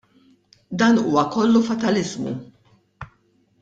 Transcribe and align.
Dan 0.79 0.97
huwa 1.03 1.23
kollu 1.33 1.63
fataliżmu! 1.69 2.37